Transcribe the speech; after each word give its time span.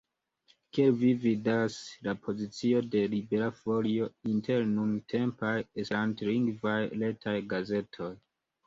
Kiel 0.77 0.95
vi 1.01 1.09
vidas 1.25 1.75
la 2.07 2.15
pozicion 2.23 2.89
de 2.97 3.03
Libera 3.13 3.51
Folio 3.61 4.09
inter 4.33 4.67
nuntempaj 4.73 5.55
esperantlingvaj 5.85 6.79
retaj 7.07 7.41
gazetoj? 7.55 8.15